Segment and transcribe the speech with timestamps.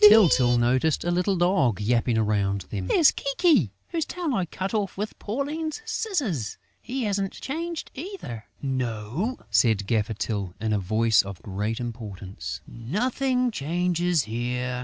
[0.01, 4.97] Tyltyl noticed a little dog yapping around them: "There's Kiki, whose tail I cut off
[4.97, 6.57] with Pauline's scissors....
[6.81, 13.51] He hasn't changed either...." "No," said Gaffer Tyl, in a voice of great importance, "nothing
[13.51, 14.79] changes here!"